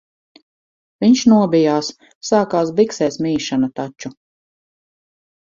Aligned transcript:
Viņš 1.03 1.21
nobijās, 1.33 1.89
sākās 2.31 2.73
biksēs 2.81 3.19
mīšana 3.27 3.71
taču. 3.83 4.13